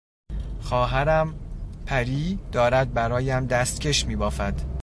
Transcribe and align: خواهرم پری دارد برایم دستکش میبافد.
خواهرم 0.61 1.35
پری 1.85 2.39
دارد 2.51 2.93
برایم 2.93 3.45
دستکش 3.45 4.05
میبافد. 4.05 4.55